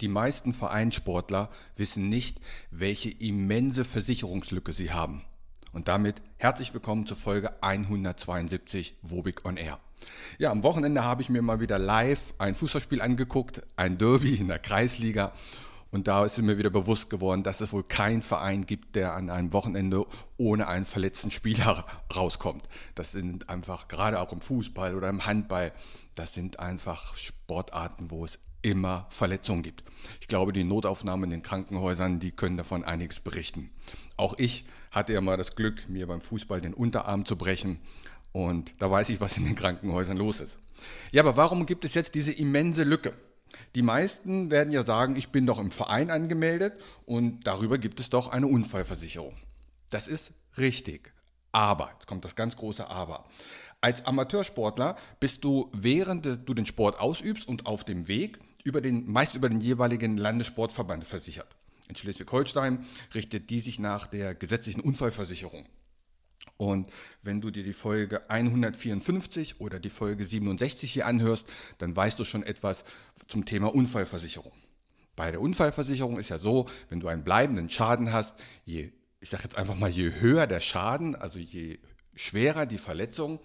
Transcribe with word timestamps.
Die 0.00 0.08
meisten 0.08 0.54
Vereinssportler 0.54 1.50
wissen 1.76 2.08
nicht, 2.08 2.40
welche 2.70 3.10
immense 3.10 3.84
Versicherungslücke 3.84 4.72
sie 4.72 4.92
haben. 4.92 5.24
Und 5.72 5.88
damit 5.88 6.22
herzlich 6.38 6.72
willkommen 6.72 7.06
zur 7.06 7.18
Folge 7.18 7.62
172 7.62 8.96
Wobig 9.02 9.44
on 9.44 9.58
Air. 9.58 9.78
Ja, 10.38 10.52
am 10.52 10.62
Wochenende 10.62 11.04
habe 11.04 11.20
ich 11.20 11.28
mir 11.28 11.42
mal 11.42 11.60
wieder 11.60 11.78
live 11.78 12.32
ein 12.38 12.54
Fußballspiel 12.54 13.02
angeguckt, 13.02 13.62
ein 13.76 13.98
Derby 13.98 14.36
in 14.36 14.48
der 14.48 14.58
Kreisliga. 14.58 15.32
Und 15.90 16.08
da 16.08 16.24
ist 16.24 16.40
mir 16.40 16.56
wieder 16.56 16.70
bewusst 16.70 17.10
geworden, 17.10 17.42
dass 17.42 17.60
es 17.60 17.72
wohl 17.72 17.82
keinen 17.82 18.22
Verein 18.22 18.64
gibt, 18.64 18.96
der 18.96 19.12
an 19.12 19.28
einem 19.28 19.52
Wochenende 19.52 20.06
ohne 20.38 20.66
einen 20.68 20.86
verletzten 20.86 21.30
Spieler 21.30 21.84
rauskommt. 22.16 22.64
Das 22.94 23.12
sind 23.12 23.50
einfach, 23.50 23.88
gerade 23.88 24.18
auch 24.18 24.32
im 24.32 24.40
Fußball 24.40 24.94
oder 24.94 25.10
im 25.10 25.26
Handball, 25.26 25.72
das 26.14 26.32
sind 26.32 26.58
einfach 26.58 27.16
Sportarten, 27.16 28.10
wo 28.10 28.24
es 28.24 28.38
immer 28.62 29.06
Verletzungen 29.10 29.62
gibt. 29.62 29.84
Ich 30.20 30.28
glaube, 30.28 30.52
die 30.52 30.64
Notaufnahmen 30.64 31.24
in 31.24 31.30
den 31.30 31.42
Krankenhäusern, 31.42 32.18
die 32.18 32.32
können 32.32 32.56
davon 32.56 32.84
einiges 32.84 33.20
berichten. 33.20 33.70
Auch 34.16 34.34
ich 34.38 34.64
hatte 34.90 35.12
ja 35.12 35.20
mal 35.20 35.36
das 35.36 35.54
Glück, 35.54 35.88
mir 35.88 36.06
beim 36.06 36.20
Fußball 36.20 36.60
den 36.60 36.74
Unterarm 36.74 37.24
zu 37.24 37.36
brechen. 37.36 37.80
Und 38.32 38.74
da 38.78 38.90
weiß 38.90 39.08
ich, 39.10 39.20
was 39.20 39.36
in 39.36 39.44
den 39.44 39.54
Krankenhäusern 39.54 40.16
los 40.16 40.40
ist. 40.40 40.58
Ja, 41.10 41.22
aber 41.22 41.36
warum 41.36 41.66
gibt 41.66 41.84
es 41.84 41.94
jetzt 41.94 42.14
diese 42.14 42.32
immense 42.32 42.84
Lücke? 42.84 43.14
Die 43.74 43.82
meisten 43.82 44.50
werden 44.50 44.72
ja 44.72 44.84
sagen, 44.84 45.16
ich 45.16 45.30
bin 45.30 45.46
doch 45.46 45.58
im 45.58 45.70
Verein 45.70 46.10
angemeldet 46.10 46.74
und 47.04 47.46
darüber 47.46 47.78
gibt 47.78 48.00
es 48.00 48.10
doch 48.10 48.28
eine 48.28 48.46
Unfallversicherung. 48.46 49.36
Das 49.90 50.06
ist 50.06 50.32
richtig. 50.56 51.12
Aber, 51.52 51.90
jetzt 51.94 52.06
kommt 52.06 52.24
das 52.24 52.36
ganz 52.36 52.56
große 52.56 52.88
Aber. 52.88 53.24
Als 53.80 54.04
Amateursportler 54.04 54.96
bist 55.18 55.42
du, 55.42 55.70
während 55.72 56.26
du 56.26 56.54
den 56.54 56.66
Sport 56.66 57.00
ausübst 57.00 57.48
und 57.48 57.66
auf 57.66 57.82
dem 57.82 58.08
Weg, 58.08 58.38
über 58.64 58.80
den, 58.80 59.10
meist 59.10 59.34
über 59.34 59.48
den 59.48 59.60
jeweiligen 59.60 60.16
Landessportverband 60.16 61.06
versichert. 61.06 61.56
In 61.88 61.96
Schleswig-Holstein 61.96 62.86
richtet 63.14 63.50
die 63.50 63.60
sich 63.60 63.78
nach 63.78 64.06
der 64.06 64.34
gesetzlichen 64.34 64.80
Unfallversicherung. 64.80 65.66
Und 66.56 66.90
wenn 67.22 67.40
du 67.40 67.50
dir 67.50 67.64
die 67.64 67.72
Folge 67.72 68.28
154 68.30 69.60
oder 69.60 69.80
die 69.80 69.90
Folge 69.90 70.24
67 70.24 70.92
hier 70.92 71.06
anhörst, 71.06 71.48
dann 71.78 71.96
weißt 71.96 72.18
du 72.18 72.24
schon 72.24 72.42
etwas 72.42 72.84
zum 73.26 73.44
Thema 73.44 73.74
Unfallversicherung. 73.74 74.52
Bei 75.16 75.30
der 75.30 75.40
Unfallversicherung 75.40 76.18
ist 76.18 76.28
ja 76.28 76.38
so, 76.38 76.68
wenn 76.88 77.00
du 77.00 77.08
einen 77.08 77.24
bleibenden 77.24 77.70
Schaden 77.70 78.12
hast, 78.12 78.38
je, 78.64 78.92
ich 79.20 79.30
sage 79.30 79.42
jetzt 79.44 79.56
einfach 79.56 79.76
mal, 79.76 79.90
je 79.90 80.12
höher 80.20 80.46
der 80.46 80.60
Schaden, 80.60 81.14
also 81.14 81.38
je 81.38 81.78
schwerer 82.14 82.66
die 82.66 82.78
Verletzung, 82.78 83.40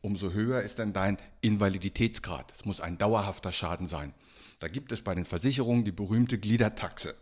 umso 0.00 0.32
höher 0.32 0.62
ist 0.62 0.78
dann 0.78 0.92
dein 0.92 1.18
Invaliditätsgrad. 1.40 2.52
Es 2.52 2.64
muss 2.64 2.80
ein 2.80 2.98
dauerhafter 2.98 3.52
Schaden 3.52 3.86
sein. 3.86 4.14
Da 4.58 4.68
gibt 4.68 4.92
es 4.92 5.02
bei 5.02 5.14
den 5.14 5.24
Versicherungen 5.24 5.84
die 5.84 5.92
berühmte 5.92 6.38
Gliedertaxe. 6.38 7.14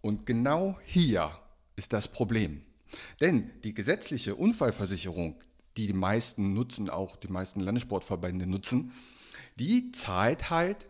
Und 0.00 0.26
genau 0.26 0.78
hier 0.84 1.30
ist 1.76 1.92
das 1.92 2.08
Problem. 2.08 2.62
Denn 3.20 3.50
die 3.64 3.74
gesetzliche 3.74 4.34
Unfallversicherung, 4.34 5.36
die 5.76 5.86
die 5.86 5.92
meisten 5.92 6.54
nutzen, 6.54 6.90
auch 6.90 7.16
die 7.16 7.28
meisten 7.28 7.60
Landessportverbände 7.60 8.46
nutzen, 8.46 8.92
die 9.58 9.92
zahlt 9.92 10.50
halt 10.50 10.86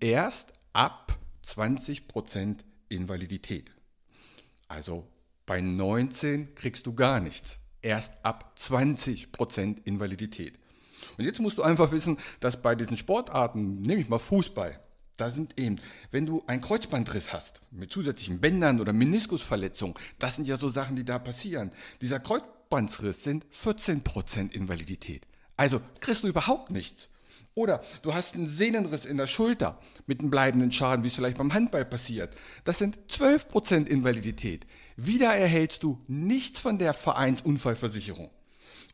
erst 0.00 0.52
ab 0.72 1.18
20% 1.44 2.58
Invalidität. 2.88 3.70
Also 4.68 5.06
bei 5.46 5.60
19 5.60 6.54
kriegst 6.54 6.86
du 6.86 6.94
gar 6.94 7.20
nichts. 7.20 7.58
Erst 7.82 8.14
ab 8.22 8.54
20% 8.56 9.78
Invalidität. 9.84 10.58
Und 11.18 11.24
jetzt 11.24 11.40
musst 11.40 11.58
du 11.58 11.62
einfach 11.62 11.90
wissen, 11.92 12.16
dass 12.40 12.62
bei 12.62 12.74
diesen 12.74 12.96
Sportarten, 12.96 13.82
nehme 13.82 14.00
ich 14.00 14.08
mal 14.08 14.18
Fußball, 14.18 14.78
da 15.16 15.30
sind 15.30 15.58
eben, 15.58 15.78
wenn 16.10 16.26
du 16.26 16.42
einen 16.46 16.62
Kreuzbandriss 16.62 17.32
hast 17.32 17.60
mit 17.70 17.92
zusätzlichen 17.92 18.40
Bändern 18.40 18.80
oder 18.80 18.92
Meniskusverletzungen, 18.92 19.94
das 20.18 20.36
sind 20.36 20.48
ja 20.48 20.56
so 20.56 20.68
Sachen, 20.68 20.96
die 20.96 21.04
da 21.04 21.18
passieren. 21.18 21.70
Dieser 22.00 22.18
Kreuzbandriss 22.18 23.24
sind 23.24 23.44
14% 23.52 24.52
Invalidität. 24.52 25.26
Also 25.56 25.80
kriegst 26.00 26.24
du 26.24 26.28
überhaupt 26.28 26.70
nichts. 26.70 27.08
Oder 27.54 27.82
du 28.02 28.14
hast 28.14 28.34
einen 28.34 28.48
Sehnenriss 28.48 29.04
in 29.04 29.18
der 29.18 29.26
Schulter 29.26 29.78
mit 30.06 30.20
einem 30.20 30.30
bleibenden 30.30 30.72
Schaden, 30.72 31.04
wie 31.04 31.08
es 31.08 31.14
vielleicht 31.14 31.36
beim 31.36 31.52
Handball 31.52 31.84
passiert. 31.84 32.34
Das 32.64 32.78
sind 32.78 32.98
12% 33.10 33.88
Invalidität. 33.88 34.66
Wieder 34.96 35.34
erhältst 35.34 35.82
du 35.82 36.00
nichts 36.06 36.58
von 36.58 36.78
der 36.78 36.94
Vereinsunfallversicherung. 36.94 38.30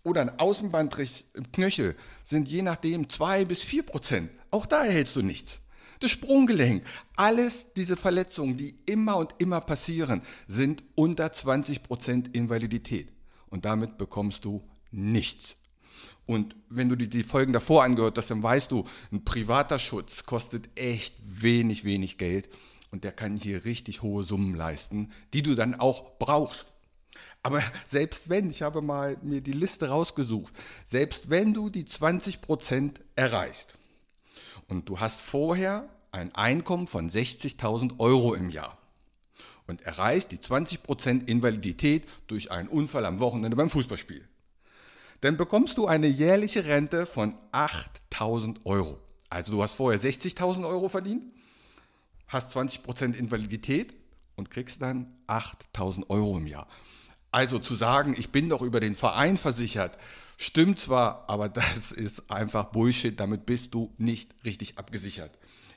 Oder 0.02 0.22
ein 0.22 0.38
Außenbandriss 0.38 1.24
im 1.34 1.52
Knöchel 1.52 1.94
sind 2.24 2.48
je 2.48 2.62
nachdem 2.62 3.08
2 3.08 3.44
bis 3.44 3.62
4%. 3.62 4.28
Auch 4.50 4.66
da 4.66 4.84
erhältst 4.84 5.14
du 5.16 5.22
nichts. 5.22 5.60
Das 6.00 6.10
Sprunggelenk, 6.12 6.84
alles 7.16 7.72
diese 7.74 7.96
Verletzungen, 7.96 8.56
die 8.56 8.78
immer 8.86 9.16
und 9.16 9.34
immer 9.38 9.60
passieren, 9.60 10.22
sind 10.46 10.84
unter 10.94 11.26
20% 11.26 12.34
Invalidität. 12.34 13.12
Und 13.48 13.64
damit 13.64 13.98
bekommst 13.98 14.44
du 14.44 14.62
nichts. 14.90 15.56
Und 16.28 16.54
wenn 16.68 16.90
du 16.90 16.94
die, 16.94 17.08
die 17.08 17.24
Folgen 17.24 17.54
davor 17.54 17.84
angehört 17.84 18.18
hast, 18.18 18.30
dann 18.30 18.42
weißt 18.42 18.70
du, 18.70 18.84
ein 19.10 19.24
privater 19.24 19.78
Schutz 19.78 20.24
kostet 20.24 20.68
echt 20.78 21.14
wenig, 21.24 21.84
wenig 21.84 22.18
Geld. 22.18 22.50
Und 22.90 23.02
der 23.02 23.12
kann 23.12 23.38
hier 23.38 23.64
richtig 23.64 24.02
hohe 24.02 24.24
Summen 24.24 24.54
leisten, 24.54 25.10
die 25.32 25.42
du 25.42 25.54
dann 25.54 25.74
auch 25.74 26.18
brauchst. 26.18 26.74
Aber 27.42 27.62
selbst 27.86 28.28
wenn, 28.28 28.50
ich 28.50 28.60
habe 28.60 28.82
mal 28.82 29.16
mir 29.22 29.40
die 29.40 29.52
Liste 29.52 29.88
rausgesucht, 29.88 30.52
selbst 30.84 31.30
wenn 31.30 31.54
du 31.54 31.70
die 31.70 31.84
20% 31.84 32.96
erreichst, 33.16 33.78
und 34.66 34.86
du 34.90 35.00
hast 35.00 35.22
vorher 35.22 35.88
ein 36.12 36.34
Einkommen 36.34 36.86
von 36.86 37.08
60.000 37.08 37.98
Euro 37.98 38.34
im 38.34 38.50
Jahr 38.50 38.76
und 39.66 39.80
erreichst 39.80 40.30
die 40.32 40.36
20% 40.36 41.26
Invalidität 41.26 42.06
durch 42.26 42.50
einen 42.50 42.68
Unfall 42.68 43.06
am 43.06 43.18
Wochenende 43.18 43.56
beim 43.56 43.70
Fußballspiel, 43.70 44.28
dann 45.20 45.36
bekommst 45.36 45.78
du 45.78 45.86
eine 45.86 46.06
jährliche 46.06 46.66
Rente 46.66 47.06
von 47.06 47.34
8.000 47.52 48.64
Euro. 48.64 48.98
Also 49.30 49.52
du 49.52 49.62
hast 49.62 49.74
vorher 49.74 50.00
60.000 50.00 50.66
Euro 50.66 50.88
verdient, 50.88 51.24
hast 52.28 52.56
20% 52.56 53.14
Invalidität 53.14 53.94
und 54.36 54.50
kriegst 54.50 54.80
dann 54.80 55.14
8.000 55.26 56.08
Euro 56.08 56.38
im 56.38 56.46
Jahr. 56.46 56.68
Also 57.30 57.58
zu 57.58 57.74
sagen, 57.74 58.14
ich 58.16 58.30
bin 58.30 58.48
doch 58.48 58.62
über 58.62 58.80
den 58.80 58.94
Verein 58.94 59.36
versichert, 59.36 59.98
stimmt 60.38 60.78
zwar, 60.78 61.28
aber 61.28 61.48
das 61.48 61.92
ist 61.92 62.30
einfach 62.30 62.64
Bullshit, 62.66 63.18
damit 63.18 63.44
bist 63.44 63.74
du 63.74 63.92
nicht 63.98 64.34
richtig 64.44 64.78
abgesichert. 64.78 65.32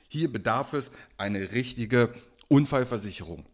Hier 0.08 0.32
bedarf 0.32 0.72
es 0.72 0.90
eine 1.16 1.52
richtige 1.52 2.14
Unfallversicherung. 2.48 3.46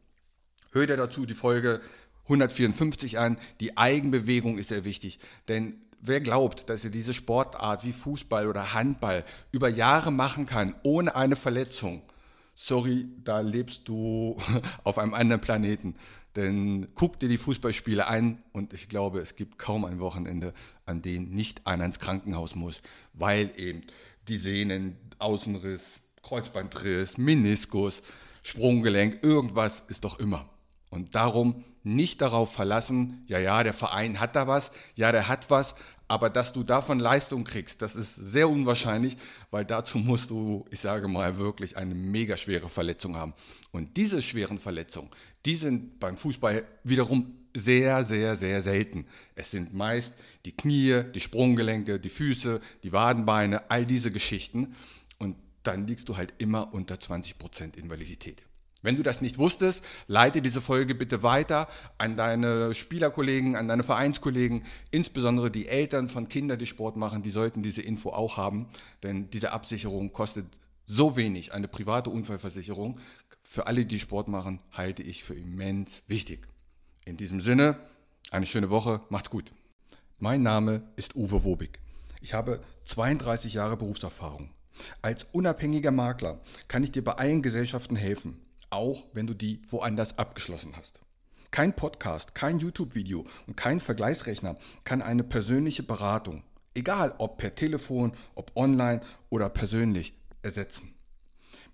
Hör 0.73 0.87
dir 0.87 0.97
dazu 0.97 1.25
die 1.25 1.35
Folge 1.35 1.81
154 2.29 3.19
an. 3.19 3.39
Die 3.61 3.77
Eigenbewegung 3.77 4.59
ist 4.59 4.69
sehr 4.69 4.85
wichtig, 4.85 5.19
denn 5.49 5.77
wer 6.01 6.21
glaubt, 6.21 6.69
dass 6.69 6.85
er 6.85 6.91
diese 6.91 7.15
Sportart 7.15 7.85
wie 7.85 7.93
Fußball 7.93 8.47
oder 8.47 8.75
Handball 8.75 9.25
über 9.51 9.69
Jahre 9.69 10.13
machen 10.13 10.47
kann, 10.47 10.75
ohne 10.83 11.17
eine 11.17 11.37
Verletzung, 11.37 12.03
sorry, 12.55 13.09
da 13.25 13.41
lebst 13.41 13.83
du 13.87 14.37
auf 14.85 14.99
einem 14.99 15.15
anderen 15.15 15.41
Planeten. 15.41 15.95
Denn 16.37 16.89
guck 16.95 17.19
dir 17.19 17.29
die 17.29 17.39
Fußballspiele 17.39 18.07
an 18.07 18.43
und 18.53 18.73
ich 18.73 18.89
glaube, 18.89 19.19
es 19.19 19.35
gibt 19.35 19.59
kaum 19.59 19.85
ein 19.85 19.99
Wochenende, 19.99 20.53
an 20.87 21.03
dem 21.03 21.31
nicht 21.31 21.67
einer 21.67 21.85
ins 21.85 21.99
Krankenhaus 21.99 22.55
muss, 22.55 22.83
weil 23.15 23.51
eben 23.57 23.83
die 24.29 24.37
Sehnen, 24.37 24.97
Außenriss, 25.19 26.01
Kreuzbandriss, 26.23 27.19
Meniskus, 27.19 28.03
Sprunggelenk, 28.43 29.23
irgendwas 29.23 29.83
ist 29.89 30.05
doch 30.05 30.19
immer. 30.21 30.49
Und 30.99 31.15
darum 31.15 31.63
nicht 31.85 32.21
darauf 32.21 32.53
verlassen, 32.53 33.23
ja, 33.29 33.39
ja, 33.39 33.63
der 33.63 33.73
Verein 33.73 34.19
hat 34.19 34.35
da 34.35 34.49
was, 34.49 34.73
ja, 34.97 35.13
der 35.13 35.29
hat 35.29 35.49
was, 35.49 35.77
aber 36.09 36.29
dass 36.29 36.53
du 36.53 36.65
davon 36.65 36.99
Leistung 36.99 37.45
kriegst, 37.45 37.83
das 37.83 37.95
ist 37.95 38.17
sehr 38.17 38.49
unwahrscheinlich, 38.49 39.17
weil 39.53 39.65
dazu 39.65 39.99
musst 39.99 40.31
du, 40.31 40.67
ich 40.73 40.81
sage 40.81 41.07
mal, 41.07 41.39
wirklich 41.39 41.77
eine 41.77 41.95
mega 41.95 42.37
schwere 42.37 42.69
Verletzung 42.69 43.15
haben. 43.15 43.33
Und 43.71 43.97
diese 43.97 44.21
schweren 44.23 44.59
Verletzungen, 44.59 45.09
die 45.47 45.55
sind 45.55 46.01
beim 46.01 46.17
Fußball 46.17 46.65
wiederum 46.83 47.33
sehr, 47.55 48.03
sehr, 48.03 48.35
sehr 48.35 48.61
selten. 48.61 49.07
Es 49.37 49.53
sind 49.53 49.73
meist 49.73 50.15
die 50.47 50.57
Knie, 50.57 51.05
die 51.15 51.21
Sprunggelenke, 51.21 52.01
die 52.01 52.11
Füße, 52.11 52.61
die 52.83 52.91
Wadenbeine, 52.91 53.71
all 53.71 53.87
diese 53.87 54.11
Geschichten. 54.11 54.75
Und 55.19 55.37
dann 55.63 55.87
liegst 55.87 56.09
du 56.09 56.17
halt 56.17 56.35
immer 56.39 56.75
unter 56.75 56.97
20% 56.97 57.77
Invalidität. 57.77 58.43
Wenn 58.81 58.97
du 58.97 59.03
das 59.03 59.21
nicht 59.21 59.39
wusstest, 59.39 59.85
leite 60.07 60.41
diese 60.41 60.61
Folge 60.61 60.95
bitte 60.95 61.23
weiter 61.25 61.69
an 61.99 62.17
deine 62.17 62.75
Spielerkollegen, 62.75 63.57
an 63.57 63.67
deine 63.67 63.83
Vereinskollegen, 63.83 64.65
insbesondere 64.93 65.51
die 65.51 65.67
Eltern 65.67 66.09
von 66.09 66.29
Kindern, 66.29 66.59
die 66.59 66.67
Sport 66.67 66.97
machen, 66.97 67.23
die 67.23 67.31
sollten 67.31 67.63
diese 67.63 67.83
Info 67.83 68.11
auch 68.11 68.37
haben, 68.37 68.69
denn 69.03 69.31
diese 69.31 69.53
Absicherung 69.53 70.13
kostet 70.13 70.47
so 70.87 71.17
wenig. 71.17 71.53
Eine 71.53 71.67
private 71.67 72.11
Unfallversicherung 72.11 73.01
für 73.43 73.67
alle, 73.67 73.85
die 73.85 73.99
Sport 73.99 74.29
machen, 74.29 74.61
halte 74.71 75.03
ich 75.03 75.25
für 75.25 75.35
immens 75.35 76.03
wichtig. 76.07 76.47
In 77.05 77.17
diesem 77.17 77.41
Sinne, 77.41 77.79
eine 78.31 78.47
schöne 78.47 78.71
Woche, 78.71 79.01
macht's 79.09 79.31
gut. 79.31 79.51
Mein 80.19 80.43
Name 80.43 80.83
ist 80.95 81.17
Uwe 81.17 81.43
Wobig. 81.43 81.81
Ich 82.21 82.35
habe 82.35 82.61
32 82.85 83.55
Jahre 83.55 83.77
Berufserfahrung. 83.77 84.51
Als 85.03 85.27
unabhängiger 85.33 85.91
Makler 85.91 86.39
kann 86.69 86.85
ich 86.85 86.93
dir 86.93 87.03
bei 87.03 87.13
allen 87.13 87.43
Gesellschaften 87.43 87.97
helfen 87.97 88.41
auch 88.71 89.07
wenn 89.13 89.27
du 89.27 89.35
die 89.35 89.61
woanders 89.69 90.19
abgeschlossen 90.19 90.75
hast. 90.77 91.01
Kein 91.51 91.75
Podcast, 91.75 92.35
kein 92.35 92.59
YouTube-Video 92.59 93.25
und 93.47 93.57
kein 93.57 93.81
Vergleichsrechner 93.81 94.57
kann 94.85 95.01
eine 95.01 95.25
persönliche 95.25 95.83
Beratung, 95.83 96.43
egal 96.75 97.15
ob 97.19 97.39
per 97.39 97.55
Telefon, 97.55 98.13
ob 98.35 98.53
online 98.55 99.01
oder 99.31 99.49
persönlich, 99.49 100.13
ersetzen. 100.43 100.95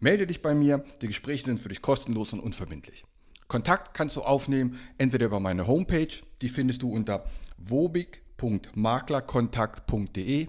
Melde 0.00 0.26
dich 0.26 0.42
bei 0.42 0.54
mir, 0.54 0.84
die 1.00 1.06
Gespräche 1.08 1.44
sind 1.44 1.60
für 1.60 1.68
dich 1.68 1.82
kostenlos 1.82 2.32
und 2.32 2.40
unverbindlich. 2.40 3.04
Kontakt 3.48 3.94
kannst 3.94 4.16
du 4.16 4.22
aufnehmen, 4.22 4.78
entweder 4.98 5.26
über 5.26 5.40
meine 5.40 5.66
Homepage, 5.66 6.22
die 6.40 6.48
findest 6.48 6.82
du 6.82 6.92
unter 6.92 7.24
wobig.maklerkontakt.de, 7.58 10.48